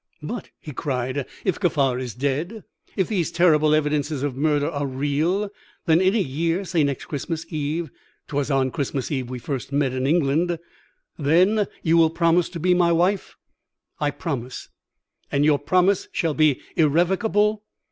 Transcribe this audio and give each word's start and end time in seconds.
"'But,' 0.23 0.49
he 0.59 0.73
cried, 0.73 1.27
'if 1.45 1.59
Kaffar 1.59 1.99
is 1.99 2.15
dead, 2.15 2.63
if 2.95 3.07
these 3.07 3.29
terrible 3.29 3.75
evidences 3.75 4.23
of 4.23 4.35
murder 4.35 4.67
are 4.67 4.87
real, 4.87 5.51
then 5.85 6.01
in 6.01 6.15
a 6.15 6.19
year 6.19 6.65
say 6.65 6.83
next 6.83 7.05
Christmas 7.05 7.45
Eve; 7.53 7.91
'twas 8.27 8.49
on 8.49 8.71
Christmas 8.71 9.11
Eve 9.11 9.29
we 9.29 9.37
first 9.37 9.71
met 9.71 9.93
in 9.93 10.07
England 10.07 10.57
then 11.19 11.67
you 11.83 11.97
will 11.97 12.09
promise 12.09 12.49
to 12.49 12.59
be 12.59 12.73
my 12.73 12.91
wife?' 12.91 13.35
"'I 13.99 14.09
promise.' 14.09 14.69
"'And 15.31 15.45
your 15.45 15.59
promise 15.59 16.07
shall 16.11 16.33
be 16.33 16.59
irrevocable?' 16.75 17.63